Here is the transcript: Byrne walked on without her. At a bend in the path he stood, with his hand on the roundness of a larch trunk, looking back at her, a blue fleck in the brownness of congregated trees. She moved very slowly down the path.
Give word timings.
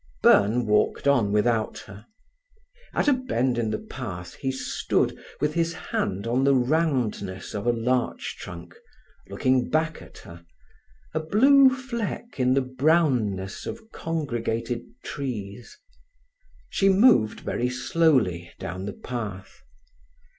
Byrne 0.23 0.65
walked 0.65 1.07
on 1.07 1.31
without 1.31 1.77
her. 1.81 2.07
At 2.91 3.07
a 3.07 3.13
bend 3.13 3.59
in 3.59 3.69
the 3.69 3.77
path 3.77 4.33
he 4.33 4.51
stood, 4.51 5.15
with 5.39 5.53
his 5.53 5.73
hand 5.73 6.25
on 6.25 6.43
the 6.43 6.55
roundness 6.55 7.53
of 7.53 7.67
a 7.67 7.71
larch 7.71 8.37
trunk, 8.39 8.73
looking 9.29 9.69
back 9.69 10.01
at 10.01 10.17
her, 10.17 10.43
a 11.13 11.19
blue 11.19 11.69
fleck 11.69 12.39
in 12.39 12.55
the 12.55 12.61
brownness 12.63 13.67
of 13.67 13.91
congregated 13.91 14.87
trees. 15.03 15.77
She 16.67 16.89
moved 16.89 17.41
very 17.41 17.69
slowly 17.69 18.51
down 18.57 18.85
the 18.87 18.93
path. 18.93 19.61